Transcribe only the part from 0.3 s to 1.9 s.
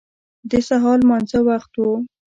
د سهار لمانځه وخت و.